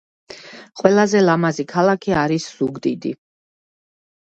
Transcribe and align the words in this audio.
ყველაზე 0.81 1.21
ლამაზი 1.25 1.67
ქალაქი 1.75 2.17
არის 2.23 2.49
ზუგდიდი 2.57 3.15